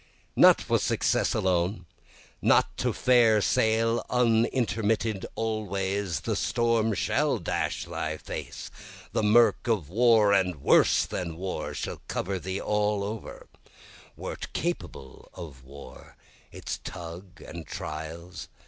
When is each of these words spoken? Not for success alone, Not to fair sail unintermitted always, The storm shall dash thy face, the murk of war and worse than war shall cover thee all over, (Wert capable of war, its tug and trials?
Not 0.35 0.59
for 0.61 0.79
success 0.79 1.35
alone, 1.35 1.85
Not 2.41 2.75
to 2.77 2.91
fair 2.91 3.39
sail 3.39 4.03
unintermitted 4.09 5.27
always, 5.35 6.21
The 6.21 6.35
storm 6.35 6.95
shall 6.95 7.37
dash 7.37 7.85
thy 7.85 8.17
face, 8.17 8.71
the 9.11 9.21
murk 9.21 9.67
of 9.67 9.89
war 9.91 10.33
and 10.33 10.55
worse 10.55 11.05
than 11.05 11.37
war 11.37 11.75
shall 11.75 12.01
cover 12.07 12.39
thee 12.39 12.59
all 12.59 13.03
over, 13.03 13.47
(Wert 14.17 14.51
capable 14.53 15.29
of 15.35 15.63
war, 15.63 16.15
its 16.51 16.79
tug 16.83 17.39
and 17.39 17.67
trials? 17.67 18.47